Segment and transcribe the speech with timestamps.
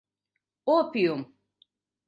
[0.77, 1.21] Опиум!